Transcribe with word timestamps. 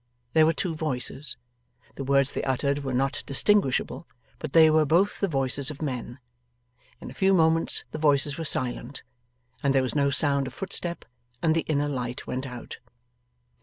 There 0.33 0.47
were 0.47 0.53
two 0.53 0.73
voices. 0.73 1.37
The 1.93 2.03
words 2.03 2.31
they 2.31 2.41
uttered 2.41 2.83
were 2.83 2.91
not 2.95 3.21
distinguishable, 3.27 4.07
but 4.39 4.53
they 4.53 4.67
were 4.71 4.83
both 4.83 5.19
the 5.19 5.27
voices 5.27 5.69
of 5.69 5.79
men. 5.79 6.17
In 6.99 7.11
a 7.11 7.13
few 7.13 7.35
moments 7.35 7.85
the 7.91 7.99
voices 7.99 8.35
were 8.35 8.43
silent, 8.43 9.03
and 9.61 9.75
there 9.75 9.83
was 9.83 9.93
no 9.93 10.09
sound 10.09 10.47
of 10.47 10.55
footstep, 10.55 11.05
and 11.43 11.53
the 11.53 11.65
inner 11.67 11.87
light 11.87 12.25
went 12.25 12.47
out. 12.47 12.79